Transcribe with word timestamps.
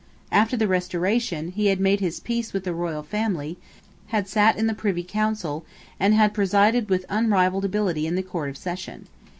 After 0.31 0.57
the 0.57 0.67
Restoration, 0.67 1.51
he 1.51 1.67
had 1.67 1.79
made 1.79 1.99
his 1.99 2.19
peace 2.19 2.53
with 2.53 2.63
the 2.63 2.73
royal 2.73 3.03
family, 3.03 3.59
had 4.07 4.27
sate 4.27 4.55
in 4.55 4.65
the 4.65 4.73
Privy 4.73 5.03
Council, 5.03 5.63
and 5.99 6.15
had 6.15 6.33
presided 6.33 6.89
with 6.89 7.05
unrivalled 7.07 7.65
ability 7.65 8.07
in 8.07 8.15
the 8.15 8.23
Court 8.23 8.49
of 8.49 8.57
Session. 8.57 9.05